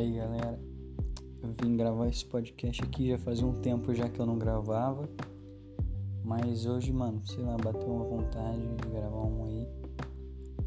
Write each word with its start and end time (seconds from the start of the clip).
aí, 0.00 0.12
galera. 0.12 0.58
Eu 1.42 1.52
vim 1.62 1.76
gravar 1.76 2.08
esse 2.08 2.24
podcast 2.24 2.82
aqui 2.82 3.08
já 3.08 3.18
fazia 3.18 3.46
um 3.46 3.60
tempo 3.60 3.94
já 3.94 4.08
que 4.08 4.18
eu 4.18 4.26
não 4.26 4.38
gravava. 4.38 5.08
Mas 6.24 6.66
hoje, 6.66 6.92
mano, 6.92 7.20
sei 7.26 7.44
lá, 7.44 7.56
bateu 7.56 7.88
uma 7.88 8.04
vontade 8.04 8.60
de 8.60 8.88
gravar 8.88 9.22
um 9.22 9.44
aí. 9.44 9.68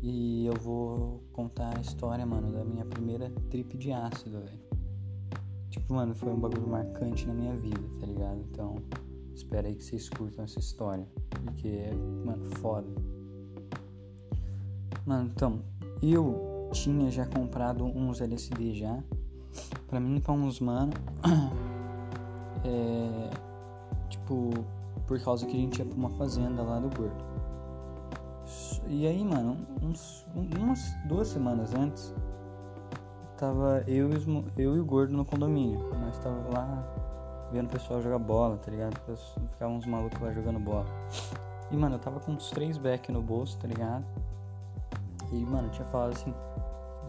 E 0.01 0.45
eu 0.45 0.53
vou 0.59 1.23
contar 1.31 1.77
a 1.77 1.81
história, 1.81 2.25
mano, 2.25 2.51
da 2.51 2.63
minha 2.63 2.85
primeira 2.85 3.31
trip 3.49 3.77
de 3.77 3.91
ácido, 3.91 4.41
velho. 4.41 4.59
Tipo, 5.69 5.93
mano, 5.93 6.13
foi 6.13 6.31
um 6.31 6.39
bagulho 6.39 6.67
marcante 6.67 7.27
na 7.27 7.33
minha 7.33 7.55
vida, 7.55 7.81
tá 7.99 8.05
ligado? 8.05 8.39
Então, 8.51 8.75
espero 9.33 9.67
aí 9.67 9.75
que 9.75 9.83
vocês 9.83 10.09
curtam 10.09 10.43
essa 10.43 10.59
história. 10.59 11.07
Porque 11.43 11.67
é, 11.67 11.93
mano, 12.25 12.45
foda. 12.57 12.87
Mano, 15.05 15.31
então, 15.33 15.61
eu 16.01 16.69
tinha 16.73 17.09
já 17.09 17.25
comprado 17.25 17.85
uns 17.85 18.19
LSD 18.19 18.73
já. 18.73 19.01
Pra 19.87 19.99
mim, 19.99 20.19
pra 20.19 20.33
uns 20.33 20.59
mano. 20.59 20.93
é. 22.65 23.29
Tipo, 24.09 24.51
por 25.07 25.19
causa 25.21 25.45
que 25.45 25.55
a 25.55 25.59
gente 25.59 25.79
ia 25.79 25.85
pra 25.85 25.95
uma 25.95 26.09
fazenda 26.11 26.61
lá 26.61 26.79
do 26.79 26.89
gordo. 26.95 27.23
E 28.87 29.07
aí, 29.07 29.23
mano, 29.23 29.57
uns, 29.81 30.25
umas 30.35 30.93
duas 31.05 31.27
semanas 31.27 31.73
antes, 31.73 32.13
tava 33.37 33.83
eu 33.87 34.11
e, 34.11 34.15
os, 34.15 34.25
eu 34.57 34.75
e 34.75 34.79
o 34.79 34.85
gordo 34.85 35.13
no 35.13 35.25
condomínio. 35.25 35.79
Nós 35.99 36.17
tava 36.19 36.37
lá 36.53 36.83
vendo 37.51 37.67
o 37.67 37.69
pessoal 37.69 38.01
jogar 38.01 38.19
bola, 38.19 38.57
tá 38.57 38.71
ligado? 38.71 38.99
Ficavam 39.51 39.77
uns 39.77 39.85
malucos 39.85 40.19
lá 40.19 40.31
jogando 40.31 40.59
bola. 40.59 40.85
E, 41.71 41.77
mano, 41.77 41.95
eu 41.95 41.99
tava 41.99 42.19
com 42.19 42.33
uns 42.33 42.49
três 42.49 42.77
back 42.77 43.11
no 43.11 43.21
bolso, 43.21 43.57
tá 43.57 43.67
ligado? 43.67 44.05
E, 45.31 45.45
mano, 45.45 45.69
tinha 45.69 45.85
falado 45.87 46.11
assim. 46.11 46.33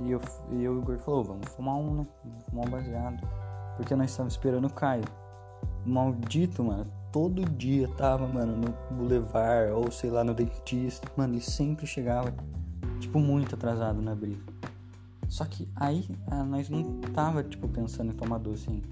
E 0.01 0.11
eu, 0.11 0.21
e 0.51 0.69
o 0.69 0.83
gordo 0.83 1.03
falou: 1.03 1.25
vamos 1.25 1.49
fumar 1.49 1.77
um, 1.77 1.95
né? 1.95 2.07
Vamos 2.25 2.45
fumar 2.45 2.67
um 2.67 2.71
baseado. 2.71 3.29
Porque 3.77 3.95
nós 3.95 4.11
estávamos 4.11 4.35
esperando 4.35 4.67
o 4.67 4.73
Caio. 4.73 5.05
Maldito, 5.85 6.65
mano 6.65 6.91
todo 7.15 7.49
dia 7.49 7.87
tava, 7.97 8.27
mano, 8.27 8.57
no 8.57 8.97
boulevard 8.97 9.71
ou 9.71 9.89
sei 9.89 10.11
lá, 10.11 10.25
no 10.25 10.35
dentista. 10.35 11.09
Mano, 11.17 11.35
ele 11.35 11.41
sempre 11.41 11.87
chegava, 11.87 12.35
tipo, 12.99 13.21
muito 13.21 13.55
atrasado 13.55 14.03
na 14.03 14.17
briga. 14.17 14.43
Só 15.29 15.45
que 15.45 15.69
aí 15.77 16.09
ah, 16.27 16.43
nós 16.43 16.69
não 16.69 17.01
tava, 17.15 17.45
tipo, 17.45 17.69
pensando 17.69 18.13
em 18.13 18.17
tomar 18.17 18.39
doce 18.39 18.69
ainda. 18.69 18.89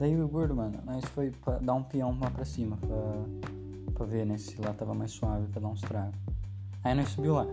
Daí 0.00 0.20
o 0.20 0.26
gordo, 0.26 0.56
mano, 0.56 0.80
nós 0.84 1.04
foi 1.04 1.32
dar 1.62 1.74
um 1.74 1.82
peão 1.84 2.18
lá 2.20 2.28
pra 2.28 2.44
cima, 2.44 2.76
pra, 2.76 3.92
pra 3.94 4.04
ver, 4.04 4.26
né, 4.26 4.36
se 4.36 4.60
lá 4.60 4.72
tava 4.72 4.92
mais 4.92 5.12
suave 5.12 5.46
pra 5.46 5.60
dar 5.60 5.68
uns 5.68 5.80
tragos. 5.80 6.18
Aí 6.82 6.92
nós 6.92 7.08
subiu 7.10 7.34
lá. 7.34 7.46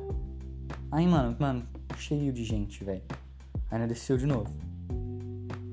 Aí, 0.92 1.08
mano, 1.08 1.38
mano, 1.40 1.64
cheio 2.02 2.34
de 2.34 2.44
gente, 2.44 2.84
velho. 2.84 3.04
Aí 3.70 3.88
desceu 3.88 4.18
de 4.18 4.26
novo. 4.26 4.50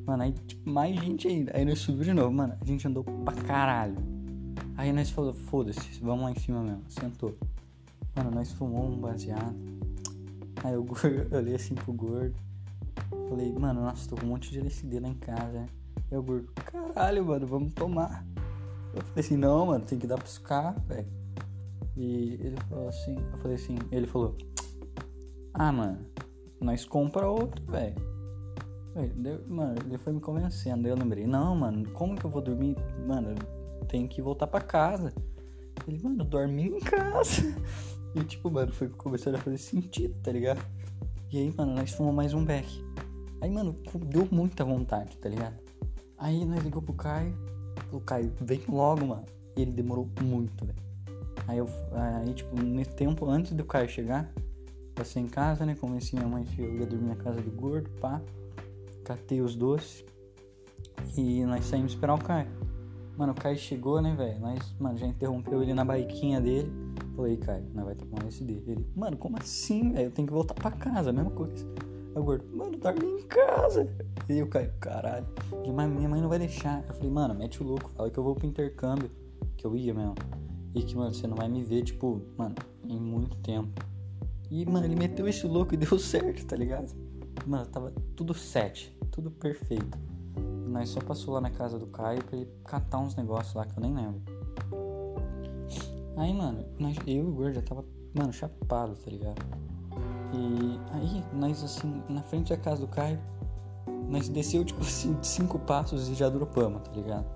Mano, 0.06 0.22
aí 0.22 0.32
tipo, 0.32 0.70
mais 0.70 0.94
gente 0.96 1.26
ainda. 1.26 1.56
Aí 1.56 1.64
nós 1.64 1.78
subiu 1.78 2.04
de 2.04 2.12
novo, 2.12 2.30
mano. 2.30 2.54
A 2.60 2.64
gente 2.64 2.86
andou 2.86 3.02
pra 3.02 3.34
caralho. 3.34 3.96
Aí 4.76 4.92
nós 4.92 5.10
falou, 5.10 5.32
foda-se, 5.32 5.98
vamos 6.00 6.24
lá 6.24 6.30
em 6.30 6.38
cima 6.38 6.62
mesmo. 6.62 6.84
Sentou. 6.88 7.36
Mano, 8.14 8.30
nós 8.30 8.52
fumamos 8.52 8.96
um 8.96 9.00
baseado. 9.00 9.56
Aí 10.62 10.74
eu, 10.74 10.86
eu 11.30 11.38
olhei 11.38 11.54
assim 11.54 11.74
pro 11.74 11.92
gordo. 11.92 12.34
Falei, 13.28 13.52
mano, 13.52 13.82
nossa, 13.82 14.08
tô 14.08 14.16
com 14.16 14.26
um 14.26 14.30
monte 14.30 14.50
de 14.50 14.60
LSD 14.60 15.00
lá 15.00 15.08
em 15.08 15.14
casa. 15.14 15.66
Aí 16.10 16.16
o 16.16 16.22
gordo, 16.22 16.48
caralho, 16.54 17.24
mano, 17.24 17.46
vamos 17.46 17.74
tomar. 17.74 18.24
Eu 18.94 19.02
falei 19.02 19.24
assim, 19.24 19.36
não, 19.36 19.66
mano, 19.66 19.84
tem 19.84 19.98
que 19.98 20.06
dar 20.06 20.16
pros 20.16 20.38
caras, 20.38 20.82
velho. 20.86 21.06
E 21.96 22.38
ele 22.40 22.56
falou 22.68 22.88
assim, 22.88 23.16
eu 23.32 23.38
falei 23.38 23.56
assim, 23.56 23.76
ele 23.90 24.06
falou, 24.06 24.36
ah, 25.58 25.72
mano, 25.72 25.98
nós 26.60 26.84
compra 26.84 27.28
outro, 27.28 27.64
velho. 27.66 27.96
Mano, 29.48 29.74
ele 29.84 29.98
foi 29.98 30.12
me 30.12 30.20
convencendo. 30.20 30.82
Daí 30.82 30.92
eu 30.92 30.96
lembrei, 30.96 31.26
não, 31.26 31.56
mano, 31.56 31.88
como 31.90 32.16
que 32.16 32.24
eu 32.24 32.30
vou 32.30 32.40
dormir? 32.40 32.76
Mano, 33.06 33.34
tenho 33.88 34.08
que 34.08 34.22
voltar 34.22 34.46
pra 34.46 34.60
casa. 34.60 35.12
Ele, 35.86 36.00
mano, 36.02 36.24
dormi 36.24 36.68
em 36.68 36.80
casa. 36.80 37.42
E 38.14 38.24
tipo, 38.24 38.50
mano, 38.50 38.72
foi 38.72 38.88
começando 38.88 39.34
a 39.34 39.38
fazer 39.38 39.58
sentido, 39.58 40.14
tá 40.22 40.32
ligado? 40.32 40.64
E 41.30 41.36
aí, 41.36 41.54
mano, 41.54 41.74
nós 41.74 41.92
fomos 41.92 42.14
mais 42.14 42.32
um 42.32 42.42
back. 42.42 42.82
Aí, 43.38 43.50
mano, 43.50 43.76
deu 44.06 44.26
muita 44.30 44.64
vontade, 44.64 45.14
tá 45.18 45.28
ligado? 45.28 45.54
Aí 46.16 46.42
nós 46.46 46.64
ligou 46.64 46.80
pro 46.80 46.94
Caio. 46.94 47.36
O 47.92 48.00
Caio, 48.00 48.32
vem 48.40 48.62
logo, 48.66 49.06
mano. 49.06 49.24
E 49.54 49.60
ele 49.60 49.72
demorou 49.72 50.08
muito, 50.22 50.64
velho. 50.64 50.78
Aí 51.46 51.58
eu, 51.58 51.68
aí, 51.92 52.32
tipo, 52.32 52.60
nesse 52.60 52.96
tempo 52.96 53.26
antes 53.26 53.52
do 53.52 53.64
Caio 53.64 53.90
chegar, 53.90 54.32
passei 54.98 55.22
em 55.22 55.28
casa, 55.28 55.64
né? 55.64 55.76
Convenci 55.76 56.16
minha 56.16 56.26
mãe 56.26 56.44
que 56.44 56.60
eu 56.60 56.76
ia 56.76 56.86
dormir 56.86 57.08
na 57.08 57.16
casa 57.16 57.40
do 57.40 57.50
gordo, 57.50 57.88
pá. 58.00 58.20
Catei 59.04 59.40
os 59.40 59.54
doces. 59.54 60.04
E 61.16 61.44
nós 61.44 61.64
saímos 61.64 61.92
esperar 61.92 62.14
o 62.14 62.18
Caio. 62.18 62.48
Mano, 63.16 63.32
o 63.32 63.34
Caio 63.34 63.56
chegou, 63.56 64.02
né, 64.02 64.14
velho? 64.16 64.40
Nós, 64.40 64.74
mano, 64.78 64.98
já 64.98 65.06
interrompeu 65.06 65.62
ele 65.62 65.72
na 65.72 65.84
baiquinha 65.84 66.40
dele. 66.40 66.70
Falei, 67.14 67.36
Caio, 67.36 67.64
nós 67.74 67.84
vai 67.84 67.94
tomar 67.94 68.24
um 68.24 68.28
SD. 68.28 68.62
Ele, 68.66 68.86
mano, 68.94 69.16
como 69.16 69.36
assim, 69.38 69.92
velho? 69.92 70.06
Eu 70.06 70.10
tenho 70.10 70.26
que 70.26 70.34
voltar 70.34 70.54
pra 70.54 70.70
casa, 70.70 71.12
mesma 71.12 71.30
coisa. 71.30 71.64
Aí 72.14 72.20
o 72.20 72.24
gordo, 72.24 72.44
mano, 72.56 72.76
dorme 72.76 73.06
em 73.06 73.26
casa. 73.26 73.88
E 74.28 74.42
o 74.42 74.48
Caio, 74.48 74.72
caralho. 74.80 75.26
Ele, 75.62 75.72
mas 75.72 75.90
minha 75.90 76.08
mãe 76.08 76.20
não 76.20 76.28
vai 76.28 76.38
deixar. 76.38 76.84
Eu 76.88 76.94
falei, 76.94 77.10
mano, 77.10 77.34
mete 77.34 77.62
o 77.62 77.66
louco, 77.66 77.90
fala 77.90 78.10
que 78.10 78.18
eu 78.18 78.24
vou 78.24 78.34
pro 78.34 78.46
intercâmbio. 78.46 79.10
Que 79.56 79.64
eu 79.64 79.76
ia 79.76 79.94
mesmo. 79.94 80.14
E 80.74 80.82
que, 80.82 80.96
mano, 80.96 81.14
você 81.14 81.26
não 81.26 81.36
vai 81.36 81.48
me 81.48 81.62
ver, 81.62 81.82
tipo, 81.82 82.20
mano, 82.36 82.54
em 82.84 83.00
muito 83.00 83.36
tempo. 83.38 83.82
E, 84.50 84.64
mano, 84.64 84.86
ele 84.86 84.96
meteu 84.96 85.28
esse 85.28 85.46
louco 85.46 85.74
e 85.74 85.76
deu 85.76 85.96
certo, 85.98 86.46
tá 86.46 86.56
ligado? 86.56 86.94
Mano, 87.46 87.66
tava 87.66 87.92
tudo 88.16 88.34
sete, 88.34 88.96
tudo 89.10 89.30
perfeito. 89.30 89.98
Nós 90.66 90.90
só 90.90 91.00
passou 91.00 91.34
lá 91.34 91.40
na 91.40 91.50
casa 91.50 91.78
do 91.78 91.86
Caio 91.86 92.22
pra 92.24 92.36
ele 92.36 92.48
catar 92.64 92.98
uns 92.98 93.14
negócios 93.16 93.54
lá 93.54 93.64
que 93.64 93.76
eu 93.78 93.82
nem 93.82 93.94
lembro. 93.94 94.22
Aí, 96.16 96.32
mano, 96.34 96.64
nós, 96.78 96.96
eu 97.06 97.14
e 97.14 97.20
o 97.20 97.32
Gordo 97.32 97.54
já 97.54 97.62
tava, 97.62 97.84
mano, 98.14 98.32
chapado, 98.32 98.94
tá 98.96 99.10
ligado? 99.10 99.40
E 100.34 100.78
aí, 100.92 101.24
nós 101.32 101.62
assim, 101.62 102.02
na 102.08 102.22
frente 102.22 102.50
da 102.50 102.56
casa 102.56 102.80
do 102.80 102.88
Caio, 102.88 103.20
nós 104.08 104.28
desceu, 104.28 104.64
tipo 104.64 104.80
assim, 104.82 105.16
cinco 105.22 105.58
passos 105.58 106.08
e 106.08 106.14
já 106.14 106.28
dropamos, 106.28 106.82
tá 106.82 106.92
ligado? 106.92 107.26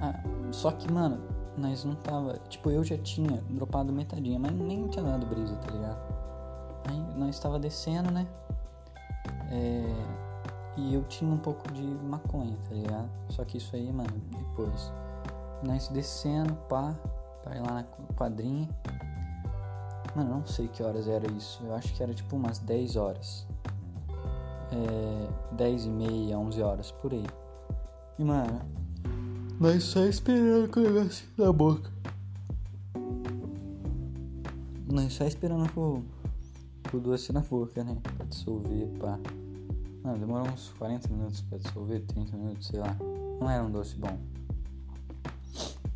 Ah, 0.00 0.22
só 0.52 0.70
que, 0.70 0.90
mano, 0.90 1.20
nós 1.56 1.84
não 1.84 1.94
tava. 1.94 2.38
Tipo, 2.48 2.70
eu 2.70 2.84
já 2.84 2.98
tinha 2.98 3.42
dropado 3.50 3.92
metadinha, 3.92 4.38
mas 4.38 4.52
nem 4.52 4.86
tinha 4.88 5.04
dado 5.04 5.26
brisa, 5.26 5.56
tá 5.56 5.70
ligado? 5.70 5.98
Aí 6.88 7.18
nós 7.18 7.38
tava 7.38 7.58
descendo, 7.58 8.10
né? 8.10 8.26
É 9.50 10.26
e 10.76 10.94
eu 10.94 11.02
tinha 11.04 11.32
um 11.32 11.38
pouco 11.38 11.72
de 11.72 11.82
maconha, 11.82 12.54
tá 12.68 12.74
ligado? 12.74 13.08
Só 13.30 13.44
que 13.44 13.56
isso 13.56 13.74
aí, 13.74 13.90
mano, 13.90 14.10
depois. 14.30 14.92
Nós 15.62 15.88
descendo, 15.88 16.54
pá, 16.68 16.94
pra 17.42 17.56
ir 17.56 17.60
lá 17.60 17.72
na 17.72 17.84
quadrinha. 18.14 18.68
Mano, 20.14 20.30
não 20.30 20.46
sei 20.46 20.68
que 20.68 20.82
horas 20.82 21.08
era 21.08 21.30
isso. 21.32 21.62
Eu 21.64 21.74
acho 21.74 21.94
que 21.94 22.02
era 22.02 22.12
tipo 22.12 22.36
umas 22.36 22.58
10 22.58 22.96
horas. 22.96 23.46
É, 24.70 25.54
10 25.54 25.86
e 25.86 25.88
meia, 25.88 26.38
11 26.38 26.62
horas, 26.62 26.90
por 26.90 27.12
aí. 27.12 27.26
E, 28.18 28.24
mano, 28.24 28.60
nós 29.58 29.84
só 29.84 30.04
esperando 30.04 30.68
com 30.70 30.80
o 30.80 30.82
negócio 30.82 31.26
na 31.38 31.50
boca. 31.52 31.90
Nós 34.92 35.14
só 35.14 35.24
esperando 35.24 35.72
com, 35.72 36.02
com 36.90 36.96
o 36.96 37.00
doce 37.00 37.32
na 37.32 37.40
boca, 37.40 37.82
né? 37.82 37.96
Pra 38.02 38.26
dissolver, 38.26 38.88
pá. 38.98 39.18
Não, 40.04 40.18
demorou 40.18 40.46
uns 40.48 40.68
40 40.78 41.08
minutos 41.08 41.40
pra 41.40 41.58
dissolver, 41.58 42.02
30 42.02 42.36
minutos, 42.36 42.66
sei 42.66 42.80
lá. 42.80 42.96
Não 43.40 43.50
era 43.50 43.64
um 43.64 43.70
doce 43.70 43.96
bom. 43.96 44.18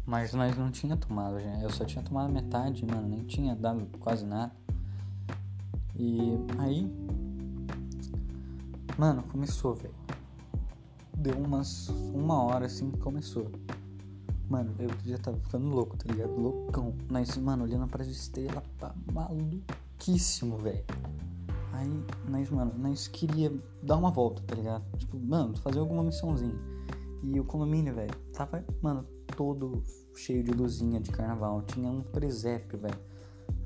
Mas 0.06 0.32
nós 0.32 0.56
não 0.56 0.70
tinha 0.70 0.96
tomado, 0.96 1.38
já. 1.38 1.60
Eu 1.60 1.70
só 1.70 1.84
tinha 1.84 2.02
tomado 2.02 2.32
metade, 2.32 2.84
mano. 2.84 3.08
Nem 3.08 3.24
tinha 3.24 3.54
dado 3.54 3.86
quase 4.00 4.24
nada. 4.24 4.52
E 5.96 6.36
aí. 6.58 6.90
Mano, 8.98 9.22
começou, 9.24 9.74
velho. 9.74 9.99
Deu 11.20 11.36
umas. 11.36 11.90
Uma 12.14 12.42
hora 12.44 12.64
assim 12.64 12.90
que 12.90 12.98
começou. 12.98 13.46
Mano, 14.48 14.74
eu 14.78 14.88
já 15.04 15.18
tava 15.18 15.36
ficando 15.36 15.68
louco, 15.68 15.94
tá 15.98 16.10
ligado? 16.10 16.34
Loucão. 16.34 16.94
Nós, 17.10 17.36
mano, 17.36 17.64
olhando 17.64 17.86
para 17.86 18.02
as 18.02 18.08
estrelas, 18.08 18.64
tá 18.78 18.94
maluquíssimo, 19.12 20.56
velho. 20.56 20.82
Aí 21.74 22.04
nós, 22.26 22.48
mano, 22.48 22.72
nós 22.78 23.06
queria 23.06 23.52
dar 23.82 23.98
uma 23.98 24.10
volta, 24.10 24.42
tá 24.46 24.54
ligado? 24.54 24.82
Tipo, 24.96 25.18
mano, 25.20 25.54
fazer 25.58 25.78
alguma 25.78 26.02
missãozinha. 26.02 26.58
E 27.22 27.38
o 27.38 27.44
condomínio, 27.44 27.94
velho, 27.94 28.14
tava, 28.32 28.64
mano, 28.80 29.04
todo 29.36 29.82
cheio 30.16 30.42
de 30.42 30.52
luzinha 30.52 31.00
de 31.00 31.10
carnaval. 31.10 31.60
Tinha 31.62 31.90
um 31.90 32.00
presépio, 32.00 32.78
velho. 32.78 32.98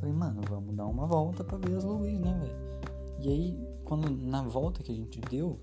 Falei, 0.01 0.13
mano, 0.13 0.43
vamos 0.49 0.75
dar 0.75 0.87
uma 0.87 1.07
volta 1.07 1.45
pra 1.45 1.57
ver 1.57 1.77
as 1.77 1.85
luzes, 1.85 2.19
né, 2.19 2.37
velho? 2.37 2.75
E 3.21 3.29
aí, 3.29 3.79
quando 3.85 4.11
na 4.11 4.43
volta 4.43 4.83
que 4.83 4.91
a 4.91 4.95
gente 4.95 5.21
deu, 5.21 5.61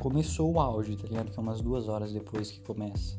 começou 0.00 0.52
o 0.52 0.60
auge, 0.60 0.96
tá 0.96 1.06
ligado? 1.08 1.30
Que 1.30 1.38
é 1.38 1.42
umas 1.42 1.60
duas 1.60 1.88
horas 1.88 2.12
depois 2.12 2.50
que 2.50 2.60
começa. 2.60 3.18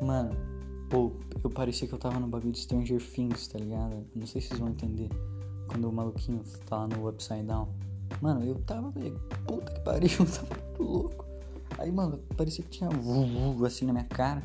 Mano, 0.00 0.36
pô, 0.90 1.12
eu 1.42 1.50
parecia 1.50 1.86
que 1.86 1.94
eu 1.94 1.98
tava 1.98 2.18
no 2.18 2.26
bagulho 2.26 2.52
de 2.52 2.58
Stranger 2.58 3.00
Things, 3.00 3.48
tá 3.48 3.58
ligado? 3.58 4.04
Não 4.14 4.26
sei 4.26 4.40
se 4.40 4.48
vocês 4.48 4.60
vão 4.60 4.68
entender 4.68 5.08
quando 5.68 5.88
o 5.88 5.92
maluquinho 5.92 6.42
tá 6.66 6.86
no 6.86 7.08
Upside 7.08 7.44
Down. 7.44 7.68
Mano, 8.20 8.44
eu 8.44 8.56
tava, 8.66 8.90
velho, 8.90 9.18
puta 9.46 9.72
que 9.72 9.80
pariu, 9.80 10.10
eu 10.20 10.26
tava 10.26 10.48
muito 10.62 10.82
louco. 10.82 11.24
Aí, 11.78 11.90
mano, 11.90 12.18
parecia 12.36 12.62
que 12.64 12.70
tinha 12.70 12.90
vulgo 12.90 13.64
assim 13.64 13.86
na 13.86 13.92
minha 13.92 14.04
cara. 14.04 14.42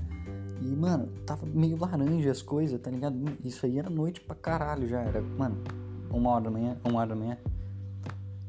E, 0.61 0.75
mano, 0.75 1.07
tava 1.25 1.45
meio 1.45 1.77
laranja 1.77 2.31
as 2.31 2.41
coisas, 2.41 2.79
tá 2.79 2.89
ligado? 2.89 3.17
Isso 3.43 3.65
aí 3.65 3.77
era 3.77 3.89
noite 3.89 4.21
pra 4.21 4.35
caralho 4.35 4.87
já. 4.87 5.01
Era, 5.01 5.21
mano, 5.21 5.57
uma 6.09 6.31
hora 6.31 6.45
da 6.45 6.51
manhã, 6.51 6.77
uma 6.83 6.99
hora 6.99 7.09
da 7.09 7.15
manhã. 7.15 7.37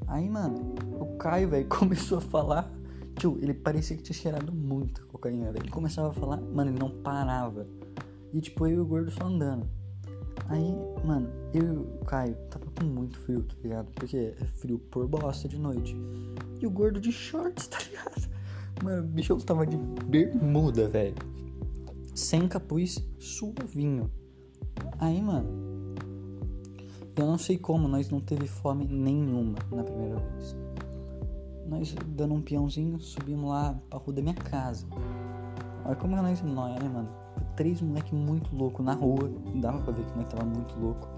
Aí, 0.09 0.29
mano, 0.29 0.75
o 0.99 1.17
Caio, 1.19 1.49
velho, 1.49 1.67
começou 1.69 2.19
a 2.19 2.21
falar. 2.21 2.73
Tio, 3.17 3.39
ele 3.43 3.53
parecia 3.53 3.97
que 3.97 4.03
tinha 4.03 4.17
cheirado 4.17 4.53
muito 4.53 5.07
cocaína, 5.07 5.53
velho. 5.53 5.65
Ele 5.65 5.71
começava 5.71 6.09
a 6.09 6.13
falar, 6.13 6.41
mano, 6.41 6.71
ele 6.71 6.79
não 6.79 6.91
parava. 7.03 7.67
E, 8.33 8.41
tipo, 8.41 8.67
eu 8.67 8.77
e 8.77 8.81
o 8.81 8.87
gordo 8.87 9.11
só 9.11 9.25
andando. 9.25 9.69
Aí, 10.49 10.75
mano, 11.05 11.29
eu 11.53 11.63
e 11.63 11.77
o 11.77 12.05
Caio 12.05 12.35
tava 12.49 12.65
com 12.79 12.85
muito 12.85 13.19
frio, 13.19 13.43
tá 13.43 13.55
ligado? 13.63 13.91
Porque 13.93 14.35
é 14.41 14.45
frio 14.45 14.79
por 14.79 15.07
bosta 15.07 15.49
de 15.49 15.59
noite. 15.59 15.97
E 16.61 16.67
o 16.67 16.71
gordo 16.71 17.01
de 17.01 17.13
shorts, 17.13 17.67
tá 17.69 17.79
ligado? 17.79 18.29
Mano, 18.83 19.03
o 19.03 19.07
bicho 19.07 19.37
tava 19.39 19.67
de 19.67 19.77
bermuda, 19.77 20.89
velho. 20.89 21.15
Sem 22.15 22.49
capuz, 22.49 22.99
suavinho. 23.19 24.11
Aí, 24.99 25.21
mano, 25.21 25.68
eu 27.19 27.27
não 27.27 27.39
sei 27.39 27.59
como 27.59 27.89
nós 27.89 28.11
não 28.11 28.21
teve 28.21 28.47
fome 28.47 28.87
nenhuma 28.87 29.59
na 29.73 29.83
primeira 29.83 30.17
vez. 30.17 30.57
Nós 31.67 31.95
dando 32.09 32.35
um 32.35 32.41
peãozinho, 32.41 32.99
subimos 33.01 33.51
lá 33.51 33.75
pra 33.91 33.99
rua 33.99 34.15
da 34.15 34.23
minha 34.23 34.35
casa. 34.35 34.87
Olha 35.85 35.97
como 35.97 36.17
é 36.17 36.23
nós 36.23 36.41
nóia, 36.43 36.79
né, 36.79 36.89
mano? 36.89 37.09
três 37.57 37.83
moleque 37.83 38.15
muito 38.15 38.55
louco 38.55 38.83
na 38.83 38.95
rua. 38.95 39.31
Dava 39.57 39.81
pra 39.81 39.93
ver 39.93 40.05
que 40.05 40.17
nós 40.17 40.29
tava 40.29 40.45
muito 40.45 40.79
louco. 40.79 41.09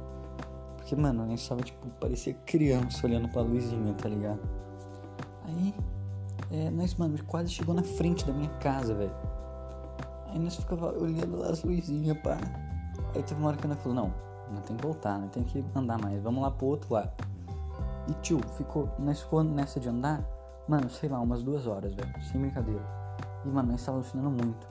Porque, 0.76 0.96
mano, 0.96 1.26
gente 1.28 1.48
tava, 1.48 1.62
tipo, 1.62 1.86
parecia 2.00 2.32
criança 2.46 3.06
olhando 3.06 3.28
pra 3.28 3.42
luzinha, 3.42 3.92
tá 3.94 4.08
ligado? 4.08 4.40
Aí, 5.44 5.74
é, 6.50 6.70
nós, 6.70 6.94
mano, 6.94 7.16
quase 7.26 7.50
chegou 7.50 7.74
na 7.74 7.82
frente 7.82 8.26
da 8.26 8.32
minha 8.32 8.48
casa, 8.58 8.94
velho. 8.94 9.14
Aí 10.28 10.38
nós 10.38 10.56
ficava 10.56 10.96
olhando 10.98 11.36
lá 11.36 11.50
as 11.50 11.62
luzinhas, 11.62 12.16
pá. 12.18 12.38
Aí 13.14 13.22
teve 13.22 13.38
uma 13.38 13.48
hora 13.48 13.56
que 13.56 13.68
nós 13.68 13.78
falou, 13.80 13.94
não, 13.94 14.29
não 14.52 14.62
tem 14.62 14.76
que 14.76 14.82
voltar, 14.82 15.18
não 15.18 15.28
tem 15.28 15.42
que 15.44 15.64
andar 15.74 16.00
mais, 16.00 16.22
vamos 16.22 16.42
lá 16.42 16.50
pro 16.50 16.66
outro 16.66 16.94
lado. 16.94 17.10
E 18.08 18.12
tio, 18.14 18.40
ficou, 18.56 18.88
nós 18.98 19.20
ficou 19.20 19.44
nessa 19.44 19.78
de 19.78 19.88
andar, 19.88 20.22
mano, 20.68 20.88
sei 20.90 21.08
lá, 21.08 21.20
umas 21.20 21.42
duas 21.42 21.66
horas, 21.66 21.94
velho, 21.94 22.22
sem 22.22 22.40
brincadeira. 22.40 22.84
E, 23.44 23.48
mano, 23.48 23.72
nós 23.72 23.84
tava 23.84 23.98
alucinando 23.98 24.30
muito. 24.30 24.68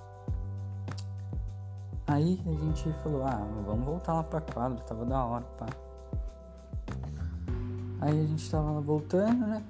Aí 2.08 2.42
a 2.46 2.52
gente 2.52 2.92
falou, 3.04 3.24
ah, 3.24 3.48
vamos 3.66 3.86
voltar 3.86 4.14
lá 4.14 4.24
pra 4.24 4.42
quadra, 4.42 4.80
tava 4.80 5.06
da 5.06 5.24
hora, 5.24 5.46
pá. 5.58 5.68
Aí 8.02 8.20
a 8.20 8.26
gente 8.26 8.50
tava 8.50 8.72
lá 8.72 8.80
voltando, 8.80 9.46
né? 9.46 9.64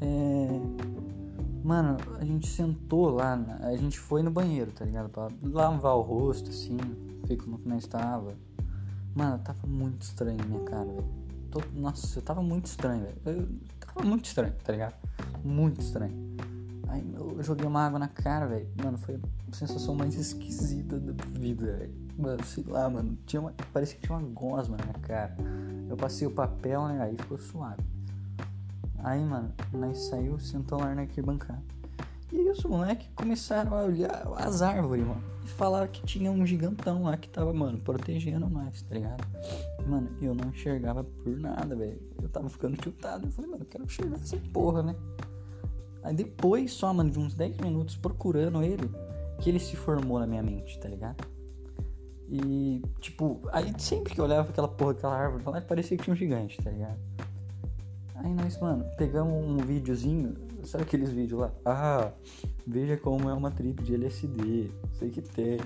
É... 0.00 0.60
Mano, 1.62 1.98
a 2.18 2.24
gente 2.24 2.48
sentou 2.48 3.10
lá, 3.10 3.38
a 3.60 3.76
gente 3.76 3.98
foi 3.98 4.22
no 4.22 4.30
banheiro, 4.30 4.72
tá 4.72 4.84
ligado? 4.84 5.10
Pra 5.10 5.28
lavar 5.42 5.94
o 5.94 6.00
rosto, 6.00 6.48
assim, 6.48 6.78
ver 7.24 7.36
como 7.36 7.58
que 7.58 7.68
nós 7.68 7.86
tava. 7.86 8.34
Mano, 9.14 9.38
tava 9.40 9.66
muito 9.66 10.02
estranho 10.02 10.38
minha 10.46 10.64
cara, 10.64 10.84
velho. 10.84 11.20
Nossa, 11.74 12.18
eu 12.18 12.22
tava 12.22 12.42
muito 12.42 12.66
estranho, 12.66 13.02
velho. 13.02 13.16
Eu 13.24 13.48
tava 13.80 14.06
muito 14.06 14.26
estranho, 14.26 14.54
tá 14.64 14.72
ligado? 14.72 14.94
Muito 15.44 15.80
estranho. 15.80 16.14
Aí 16.88 17.04
eu 17.14 17.42
joguei 17.42 17.66
uma 17.66 17.84
água 17.86 17.98
na 17.98 18.08
cara, 18.08 18.46
velho. 18.46 18.68
Mano, 18.82 18.98
foi 18.98 19.16
a 19.16 19.56
sensação 19.56 19.94
mais 19.94 20.14
esquisita 20.14 20.98
da 20.98 21.24
vida, 21.38 21.76
velho. 21.76 21.94
Mano, 22.16 22.44
sei 22.44 22.64
lá, 22.64 22.88
mano. 22.88 23.18
Tinha 23.26 23.40
uma, 23.40 23.52
parecia 23.72 23.96
que 23.96 24.06
tinha 24.06 24.16
uma 24.16 24.28
gosma 24.28 24.76
na 24.76 24.84
minha 24.84 24.98
cara. 25.00 25.36
Eu 25.88 25.96
passei 25.96 26.26
o 26.26 26.30
papel, 26.30 26.86
né? 26.86 27.02
Aí 27.02 27.16
ficou 27.16 27.38
suave. 27.38 27.82
Aí, 28.98 29.24
mano, 29.24 29.52
nós 29.72 29.98
saiu, 29.98 30.38
sentou 30.38 30.78
lá 30.78 30.94
na 30.94 31.02
arquibancada. 31.02 31.62
E 32.32 32.48
os 32.48 32.62
moleques 32.62 33.08
começaram 33.14 33.74
a 33.76 33.82
olhar 33.82 34.26
as 34.36 34.62
árvores, 34.62 35.04
mano. 35.04 35.22
E 35.44 35.48
falaram 35.48 35.88
que 35.88 36.02
tinha 36.04 36.30
um 36.30 36.46
gigantão 36.46 37.04
lá 37.04 37.16
que 37.16 37.28
tava, 37.28 37.52
mano, 37.52 37.78
protegendo 37.78 38.48
nós, 38.48 38.82
tá 38.82 38.94
ligado? 38.94 39.26
Mano, 39.86 40.08
eu 40.22 40.34
não 40.34 40.50
enxergava 40.50 41.02
por 41.02 41.36
nada, 41.36 41.74
velho. 41.74 42.00
Eu 42.22 42.28
tava 42.28 42.48
ficando 42.48 42.76
tiltado. 42.76 43.26
Eu 43.26 43.32
falei, 43.32 43.50
mano, 43.50 43.62
eu 43.64 43.66
quero 43.66 43.84
enxergar 43.84 44.16
essa 44.16 44.36
porra, 44.52 44.82
né? 44.82 44.94
Aí 46.02 46.14
depois, 46.14 46.72
só, 46.72 46.92
mano, 46.94 47.10
de 47.10 47.18
uns 47.18 47.34
10 47.34 47.58
minutos 47.58 47.96
procurando 47.96 48.62
ele, 48.62 48.90
que 49.40 49.50
ele 49.50 49.58
se 49.58 49.76
formou 49.76 50.18
na 50.20 50.26
minha 50.26 50.42
mente, 50.42 50.78
tá 50.78 50.88
ligado? 50.88 51.26
E, 52.28 52.80
tipo, 53.00 53.40
aí 53.50 53.74
sempre 53.78 54.14
que 54.14 54.20
eu 54.20 54.24
olhava 54.24 54.50
aquela 54.50 54.68
porra, 54.68 54.92
aquela 54.92 55.16
árvore, 55.16 55.60
parecia 55.62 55.96
que 55.96 56.04
tinha 56.04 56.14
um 56.14 56.16
gigante, 56.16 56.62
tá 56.62 56.70
ligado? 56.70 56.98
Aí 58.22 58.34
nós, 58.34 58.58
mano, 58.60 58.84
pegamos 58.98 59.32
um 59.32 59.56
videozinho, 59.56 60.34
sabe 60.64 60.84
aqueles 60.84 61.10
vídeos 61.10 61.40
lá? 61.40 61.52
Ah, 61.64 62.12
veja 62.66 62.96
como 62.96 63.30
é 63.30 63.32
uma 63.32 63.50
trip 63.50 63.82
de 63.82 63.94
LSD, 63.94 64.70
sei 64.92 65.10
que 65.10 65.22
tem. 65.22 65.58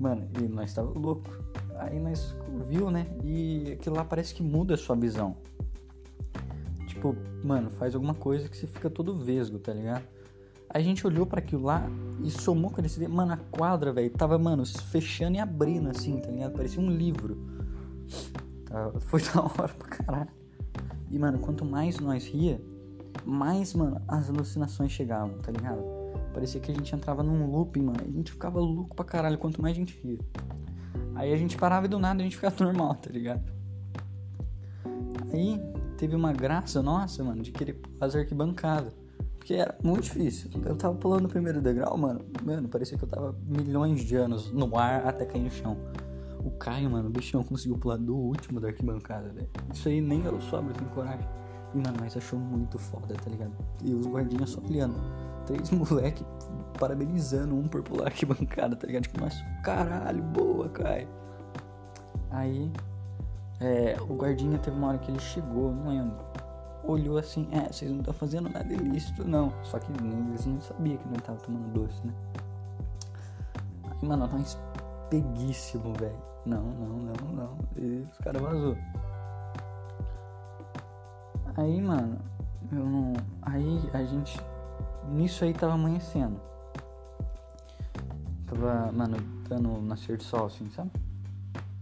Mano, 0.00 0.26
e 0.40 0.48
nós 0.48 0.72
tava 0.72 0.90
louco. 0.98 1.30
Aí 1.78 1.98
nós 2.00 2.34
viu, 2.66 2.90
né? 2.90 3.06
E 3.22 3.72
aquilo 3.72 3.96
lá 3.96 4.04
parece 4.04 4.34
que 4.34 4.42
muda 4.42 4.74
a 4.74 4.76
sua 4.76 4.96
visão. 4.96 5.36
Tipo, 6.86 7.14
mano, 7.44 7.70
faz 7.70 7.94
alguma 7.94 8.14
coisa 8.14 8.48
que 8.48 8.56
você 8.56 8.66
fica 8.66 8.88
todo 8.88 9.18
vesgo, 9.18 9.58
tá 9.58 9.72
ligado? 9.72 10.04
A 10.70 10.80
gente 10.80 11.06
olhou 11.06 11.26
para 11.26 11.40
aquilo 11.40 11.62
lá 11.62 11.86
e 12.22 12.30
somou 12.30 12.70
com 12.70 12.80
esse. 12.80 13.06
Mano, 13.06 13.34
a 13.34 13.36
quadra, 13.36 13.92
velho, 13.92 14.10
tava, 14.10 14.38
mano, 14.38 14.64
fechando 14.66 15.36
e 15.36 15.40
abrindo 15.40 15.90
assim, 15.90 16.18
tá 16.18 16.30
ligado? 16.30 16.52
Parecia 16.54 16.80
um 16.80 16.90
livro. 16.90 17.36
Tá, 18.64 18.90
foi 19.00 19.20
da 19.32 19.42
hora 19.42 19.74
pra 19.74 19.88
caralho. 19.88 20.45
E, 21.10 21.18
mano, 21.18 21.38
quanto 21.38 21.64
mais 21.64 21.98
nós 21.98 22.26
ria, 22.26 22.60
mais, 23.24 23.74
mano, 23.74 24.00
as 24.06 24.28
alucinações 24.28 24.92
chegavam, 24.92 25.38
tá 25.38 25.50
ligado? 25.50 25.82
Parecia 26.32 26.60
que 26.60 26.70
a 26.70 26.74
gente 26.74 26.94
entrava 26.94 27.22
num 27.22 27.50
looping, 27.50 27.82
mano. 27.82 28.00
A 28.02 28.10
gente 28.10 28.32
ficava 28.32 28.60
louco 28.60 28.94
pra 28.94 29.04
caralho 29.04 29.38
quanto 29.38 29.60
mais 29.62 29.74
a 29.74 29.80
gente 29.80 29.98
ria. 30.02 30.18
Aí 31.14 31.32
a 31.32 31.36
gente 31.36 31.56
parava 31.56 31.86
e 31.86 31.88
do 31.88 31.98
nada 31.98 32.20
a 32.20 32.24
gente 32.24 32.36
ficava 32.36 32.56
normal, 32.62 32.94
tá 32.96 33.10
ligado? 33.10 33.42
Aí 35.32 35.60
teve 35.96 36.14
uma 36.14 36.32
graça 36.32 36.82
nossa, 36.82 37.24
mano, 37.24 37.42
de 37.42 37.50
querer 37.50 37.80
fazer 37.98 38.20
arquibancada. 38.20 38.92
Porque 39.38 39.54
era 39.54 39.78
muito 39.82 40.02
difícil. 40.02 40.50
Eu 40.64 40.76
tava 40.76 40.94
pulando 40.96 41.26
o 41.26 41.28
primeiro 41.28 41.60
degrau, 41.62 41.96
mano. 41.96 42.20
Mano, 42.44 42.68
parecia 42.68 42.98
que 42.98 43.04
eu 43.04 43.08
tava 43.08 43.34
milhões 43.46 44.00
de 44.00 44.16
anos 44.16 44.52
no 44.52 44.76
ar 44.76 45.06
até 45.06 45.24
cair 45.24 45.42
no 45.42 45.50
chão. 45.50 45.76
O 46.46 46.50
Caio, 46.52 46.88
mano, 46.88 47.08
o 47.08 47.10
bichão 47.10 47.42
conseguiu 47.42 47.76
pular 47.76 47.96
do 47.96 48.14
último 48.14 48.60
da 48.60 48.68
arquibancada, 48.68 49.30
velho. 49.30 49.48
Isso 49.74 49.88
aí 49.88 50.00
nem 50.00 50.24
eu 50.24 50.40
sobra, 50.40 50.72
tenho 50.72 50.88
coragem. 50.90 51.28
E, 51.74 51.76
mano, 51.76 51.96
mas 52.00 52.16
achou 52.16 52.38
muito 52.38 52.78
foda, 52.78 53.16
tá 53.16 53.28
ligado? 53.28 53.50
E 53.82 53.92
os 53.92 54.06
guardinhas 54.06 54.50
só 54.50 54.60
olhando. 54.60 54.94
Três 55.44 55.68
moleque 55.74 56.24
parabenizando 56.78 57.56
um 57.56 57.66
por 57.66 57.82
pular 57.82 58.06
arquibancada, 58.06 58.76
tá 58.76 58.86
ligado? 58.86 59.02
Tipo, 59.02 59.20
nossa, 59.20 59.42
caralho, 59.64 60.22
boa, 60.22 60.68
Caio. 60.68 61.08
Aí 62.30 62.70
é, 63.60 63.96
o 64.08 64.14
guardinha 64.14 64.56
teve 64.58 64.76
uma 64.76 64.90
hora 64.90 64.98
que 64.98 65.10
ele 65.10 65.18
chegou, 65.18 65.74
não 65.74 65.88
lembro. 65.88 66.16
Olhou 66.84 67.18
assim, 67.18 67.48
é, 67.50 67.72
vocês 67.72 67.90
não 67.90 67.98
estão 67.98 68.14
fazendo 68.14 68.48
nada 68.48 68.72
ilícito, 68.72 69.26
não. 69.26 69.52
Só 69.64 69.80
que 69.80 69.90
eles 69.90 70.46
não 70.46 70.60
sabiam 70.60 70.96
que 70.98 71.08
não 71.08 71.16
tava 71.16 71.40
tomando 71.40 71.72
doce, 71.72 72.06
né? 72.06 72.14
Aí, 73.90 74.08
mano, 74.08 74.30
um 74.32 74.40
espeguíssimo, 74.40 75.92
velho. 75.94 76.35
Não, 76.46 76.62
não, 76.62 76.98
não, 76.98 77.32
não. 77.34 77.58
E 77.76 78.06
os 78.10 78.18
caras 78.18 78.40
vazou. 78.40 78.76
Aí, 81.56 81.82
mano, 81.82 82.18
eu 82.70 82.84
não. 82.84 83.12
Aí 83.42 83.90
a 83.92 84.04
gente. 84.04 84.38
Nisso 85.10 85.44
aí 85.44 85.52
tava 85.52 85.74
amanhecendo. 85.74 86.40
Tava, 88.46 88.92
mano, 88.92 89.16
dando 89.48 89.80
nascer 89.80 90.16
de 90.16 90.24
sol, 90.24 90.46
assim, 90.46 90.70
sabe? 90.70 90.90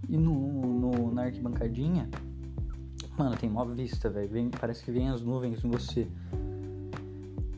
E 0.08 0.16
no, 0.16 0.32
no, 0.32 1.12
na 1.12 1.24
arquibancadinha, 1.24 2.08
mano, 3.18 3.36
tem 3.36 3.50
mó 3.50 3.64
vista, 3.64 4.08
velho. 4.08 4.50
Parece 4.58 4.82
que 4.82 4.90
vem 4.90 5.10
as 5.10 5.20
nuvens 5.20 5.62
em 5.62 5.70
você. 5.70 6.08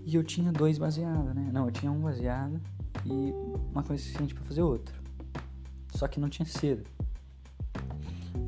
E 0.05 0.15
eu 0.15 0.25
tinha 0.25 0.51
dois 0.51 0.79
baseados, 0.79 1.35
né? 1.35 1.51
Não, 1.53 1.67
eu 1.67 1.73
tinha 1.73 1.91
um 1.91 2.01
baseado 2.01 2.61
e 3.05 3.33
uma 3.73 3.83
coisa 3.83 4.03
suficiente 4.03 4.35
pra 4.35 4.45
fazer 4.45 4.63
outro. 4.63 4.95
Só 5.93 6.09
que 6.09 6.19
não 6.19 6.29
tinha 6.29 6.47
cedo. 6.47 6.96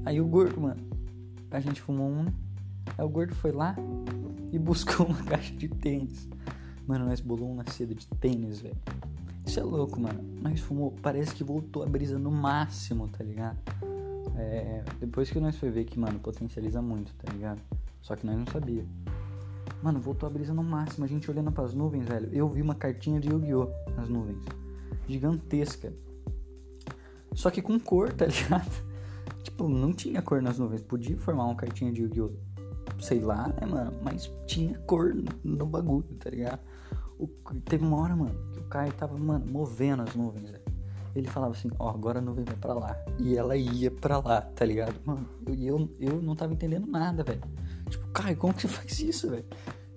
Aí 0.09 0.23
o 0.23 0.27
gordo, 0.27 0.59
mano, 0.59 0.81
a 1.51 1.61
gente 1.61 1.83
fumou 1.83 2.09
um? 2.09 2.25
Aí 2.97 3.05
o 3.05 3.09
gordo 3.11 3.35
foi 3.35 3.53
lá 3.53 3.77
e 4.51 4.59
buscou 4.59 5.05
uma 5.05 5.21
caixa 5.29 5.55
de 5.55 5.69
tênis. 5.69 6.27
Mano, 6.87 7.05
nós 7.05 7.21
bolou 7.21 7.53
uma 7.53 7.63
seda 7.71 7.95
de 7.95 8.07
tênis, 8.07 8.59
velho. 8.59 8.75
Isso 9.45 9.61
é 9.61 9.63
louco, 9.63 10.01
mano. 10.01 10.19
Nós 10.41 10.61
fumou, 10.61 10.95
parece 11.03 11.35
que 11.35 11.45
voltou 11.45 11.83
a 11.83 11.87
brisa 11.87 12.19
no 12.19 12.31
máximo, 12.31 13.07
tá 13.09 13.23
ligado? 13.23 13.59
É, 14.39 14.83
depois 14.99 15.31
que 15.31 15.39
nós 15.39 15.57
foi 15.57 15.69
ver 15.69 15.85
que, 15.85 16.01
mano, 16.01 16.19
potencializa 16.21 16.81
muito, 16.81 17.13
tá 17.13 17.31
ligado? 17.31 17.61
Só 18.01 18.17
que 18.17 18.25
nós 18.25 18.35
não 18.35 18.47
sabia. 18.47 18.87
Mano, 19.83 20.01
voltou 20.01 20.27
a 20.27 20.31
brisa 20.31 20.55
no 20.55 20.65
máximo. 20.65 21.05
A 21.05 21.09
gente 21.09 21.31
olhando 21.31 21.53
pras 21.53 21.75
nuvens, 21.75 22.07
velho. 22.07 22.31
Eu 22.33 22.49
vi 22.49 22.63
uma 22.63 22.75
cartinha 22.75 23.21
de 23.21 23.29
Yu-Gi-Oh! 23.29 23.69
nas 23.95 24.09
nuvens. 24.09 24.43
Gigantesca. 25.07 25.93
Só 27.35 27.51
que 27.51 27.61
com 27.61 27.79
cor, 27.79 28.11
tá 28.11 28.25
ligado? 28.25 28.88
Tipo, 29.59 29.69
não 29.69 29.93
tinha 29.93 30.23
cor 30.23 30.41
nas 30.41 30.59
nuvens. 30.59 30.83
Podia 30.83 31.19
formar 31.19 31.47
uma 31.47 31.57
cartinha 31.57 31.93
de 31.93 32.03
Yu-Gi-Oh! 32.03 32.31
sei 33.01 33.21
lá, 33.21 33.49
né, 33.49 33.67
mano? 33.67 33.93
Mas 34.03 34.33
tinha 34.47 34.79
cor 34.81 35.15
no 35.45 35.67
bagulho, 35.67 36.07
tá 36.19 36.31
ligado? 36.31 36.61
O, 37.19 37.29
teve 37.65 37.85
uma 37.85 38.01
hora, 38.01 38.17
mano, 38.17 38.35
que 38.53 38.61
o 38.61 38.65
Caio 38.65 38.93
tava, 38.93 39.17
mano, 39.19 39.45
movendo 39.51 40.03
as 40.03 40.15
nuvens, 40.15 40.51
velho. 40.51 40.65
Ele 41.15 41.27
falava 41.27 41.53
assim, 41.53 41.69
ó, 41.79 41.87
oh, 41.87 41.89
agora 41.91 42.19
a 42.19 42.23
nuvem 42.23 42.45
vai 42.45 42.57
pra 42.57 42.75
lá. 42.75 42.97
E 43.19 43.37
ela 43.37 43.57
ia 43.57 43.91
pra 43.91 44.19
lá, 44.19 44.41
tá 44.41 44.65
ligado? 44.65 44.95
Mano, 45.05 45.29
e 45.49 45.67
eu, 45.67 45.89
eu, 45.99 46.13
eu 46.15 46.23
não 46.23 46.35
tava 46.35 46.53
entendendo 46.53 46.87
nada, 46.87 47.25
velho. 47.25 47.41
Tipo, 47.89 48.07
Caio, 48.09 48.37
como 48.37 48.55
que 48.55 48.63
você 48.63 48.69
faz 48.69 49.01
isso, 49.01 49.31
velho? 49.31 49.45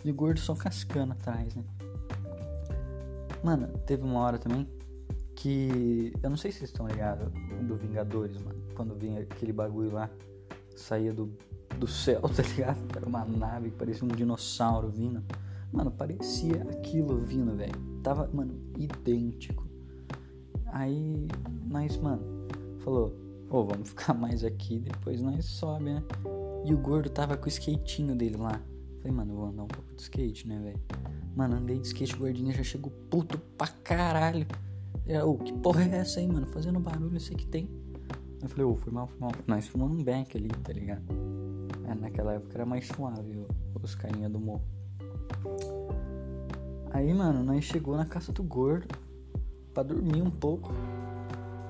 E 0.03 0.11
o 0.11 0.13
gordo 0.13 0.39
só 0.39 0.55
cascando 0.55 1.13
atrás, 1.13 1.55
né? 1.55 1.63
Mano, 3.43 3.67
teve 3.85 4.03
uma 4.03 4.19
hora 4.19 4.37
também 4.37 4.67
que. 5.35 6.13
Eu 6.21 6.29
não 6.29 6.37
sei 6.37 6.51
se 6.51 6.59
vocês 6.59 6.69
estão 6.69 6.87
ligados 6.87 7.31
do 7.67 7.75
Vingadores, 7.75 8.37
mano. 8.41 8.60
Quando 8.71 8.95
vinha 8.95 9.21
aquele 9.21 9.53
bagulho 9.53 9.91
lá, 9.91 10.09
saía 10.75 11.13
do, 11.13 11.31
do 11.77 11.87
céu, 11.87 12.21
tá 12.35 12.43
ligado? 12.43 12.79
Era 12.95 13.05
uma 13.05 13.25
nave 13.25 13.71
que 13.71 13.77
parecia 13.77 14.05
um 14.05 14.09
dinossauro 14.09 14.89
vindo. 14.89 15.23
Mano, 15.71 15.91
parecia 15.91 16.63
aquilo 16.63 17.17
vindo, 17.17 17.55
velho. 17.55 17.73
Tava, 18.03 18.29
mano, 18.33 18.53
idêntico. 18.77 19.65
Aí 20.67 21.27
nós, 21.65 21.97
mano, 21.97 22.47
falou: 22.79 23.13
Ô, 23.49 23.57
oh, 23.57 23.65
vamos 23.65 23.89
ficar 23.89 24.13
mais 24.13 24.43
aqui, 24.43 24.79
depois 24.79 25.21
nós 25.21 25.45
sobe, 25.45 25.85
né? 25.85 26.03
E 26.63 26.73
o 26.73 26.77
gordo 26.77 27.09
tava 27.09 27.35
com 27.35 27.45
o 27.45 27.49
skatinho 27.49 28.15
dele 28.15 28.37
lá. 28.37 28.61
Falei, 28.99 29.11
mano, 29.11 29.35
vou 29.35 29.45
andar 29.47 29.63
um 29.63 29.67
pouco 29.67 29.93
de 29.95 30.01
skate, 30.01 30.47
né, 30.47 30.59
velho? 30.59 30.79
Mano, 31.35 31.55
andei 31.55 31.79
de 31.79 31.87
skate, 31.87 32.15
gordinho 32.15 32.53
já 32.53 32.63
chegou 32.63 32.91
puto 33.09 33.37
pra 33.57 33.67
caralho. 33.67 34.45
É, 35.05 35.23
ô, 35.23 35.31
oh, 35.31 35.37
que 35.37 35.51
porra 35.53 35.83
é 35.83 35.97
essa 35.97 36.19
aí, 36.19 36.27
mano? 36.27 36.45
Fazendo 36.47 36.79
barulho, 36.79 37.15
eu 37.15 37.19
sei 37.19 37.35
que 37.35 37.47
tem. 37.47 37.67
Eu 38.41 38.49
falei, 38.49 38.65
ô, 38.65 38.71
oh, 38.71 38.75
foi 38.75 38.91
mal, 38.91 39.07
foi 39.07 39.19
mal. 39.19 39.31
Nós 39.45 39.67
fumando 39.67 39.93
um 39.93 40.03
back 40.03 40.35
ali, 40.35 40.49
tá 40.49 40.73
ligado? 40.73 41.03
É, 41.87 41.93
naquela 41.93 42.33
época 42.33 42.55
era 42.55 42.65
mais 42.65 42.87
suave 42.87 43.45
os 43.81 43.95
carinha 43.95 44.29
do 44.29 44.39
morro. 44.39 44.63
Aí, 46.91 47.13
mano, 47.13 47.43
nós 47.43 47.63
chegou 47.63 47.95
na 47.95 48.05
casa 48.05 48.31
do 48.31 48.43
gordo 48.43 48.87
pra 49.73 49.83
dormir 49.83 50.21
um 50.21 50.29
pouco. 50.29 50.71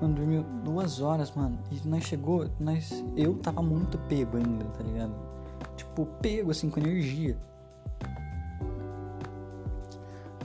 Mano, 0.00 0.14
dormiu 0.14 0.44
duas 0.64 1.00
horas, 1.00 1.34
mano. 1.34 1.58
E 1.70 1.86
nós 1.86 2.04
chegou, 2.04 2.48
nós. 2.58 3.04
Eu 3.16 3.34
tava 3.36 3.62
muito 3.62 3.98
pego 4.08 4.36
ainda, 4.36 4.64
tá 4.64 4.82
ligado? 4.82 5.14
Tipo, 5.76 6.06
pego 6.20 6.50
assim, 6.50 6.68
com 6.70 6.80
energia. 6.80 7.36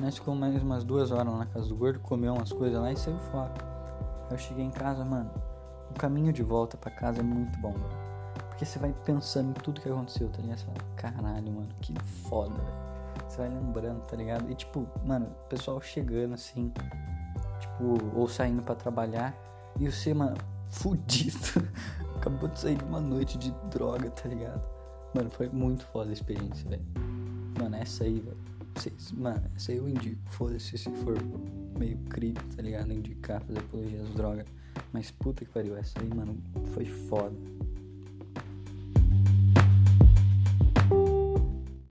Nós 0.02 0.16
ficamos 0.16 0.40
mais 0.40 0.62
umas 0.62 0.84
duas 0.84 1.12
horas 1.12 1.34
lá 1.34 1.40
na 1.40 1.46
casa 1.48 1.68
do 1.68 1.76
gordo, 1.76 2.00
comeu 2.00 2.34
umas 2.34 2.52
coisas 2.52 2.80
lá 2.80 2.92
e 2.92 2.98
saiu 2.98 3.18
fora. 3.32 3.54
Eu 4.30 4.38
cheguei 4.38 4.64
em 4.64 4.70
casa, 4.70 5.04
mano. 5.04 5.32
O 5.92 5.94
caminho 5.94 6.32
de 6.32 6.44
volta 6.44 6.78
para 6.78 6.92
casa 6.92 7.20
é 7.20 7.24
muito 7.24 7.58
bom, 7.60 7.72
mano. 7.72 8.08
Porque 8.50 8.66
você 8.66 8.80
vai 8.80 8.94
pensando 9.06 9.52
em 9.52 9.54
tudo 9.54 9.82
que 9.82 9.88
aconteceu, 9.88 10.30
tá 10.30 10.42
ligado? 10.42 10.58
Você 10.58 10.66
fala, 10.66 10.78
caralho, 10.96 11.52
mano, 11.52 11.70
que 11.80 11.94
foda, 12.28 12.56
velho. 12.56 13.30
Você 13.30 13.38
vai 13.38 13.50
lembrando, 13.50 14.02
tá 14.02 14.16
ligado? 14.16 14.50
E 14.50 14.56
tipo, 14.56 14.88
mano, 15.06 15.28
o 15.28 15.48
pessoal 15.48 15.80
chegando 15.82 16.34
assim, 16.34 16.72
tipo, 17.60 17.98
ou 18.16 18.28
saindo 18.28 18.64
para 18.64 18.76
trabalhar, 18.76 19.36
e 19.80 19.92
você, 19.92 20.14
mano, 20.14 20.38
fudido. 20.70 21.38
Acabou 22.16 22.50
de 22.50 22.60
sair 22.60 22.76
de 22.76 22.84
uma 22.84 23.00
noite 23.00 23.38
de 23.38 23.52
droga, 23.70 24.10
tá 24.10 24.28
ligado? 24.28 24.62
Mano, 25.14 25.30
foi 25.30 25.50
muito 25.50 25.86
foda 25.86 26.10
a 26.10 26.14
experiência, 26.14 26.68
velho. 26.70 26.86
Mano, 27.60 27.76
essa 27.76 28.04
aí, 28.04 28.20
velho. 28.20 28.38
Mano, 29.14 29.44
essa 29.56 29.72
aí 29.72 29.78
eu 29.78 29.88
indico. 29.88 30.20
Foda-se 30.32 30.78
se 30.78 30.90
for 30.90 31.16
meio 31.78 31.98
creep, 32.10 32.38
tá 32.56 32.62
ligado? 32.62 32.92
Indicar, 32.92 33.42
fazer 33.42 33.60
apologia 33.60 34.02
às 34.02 34.10
drogas. 34.10 34.46
Mas 34.94 35.12
puta 35.12 35.46
que 35.46 35.52
pariu, 35.52 35.76
essa 35.78 36.00
aí, 36.00 36.08
mano, 36.14 36.38
foi 36.74 36.86
foda. 36.86 37.36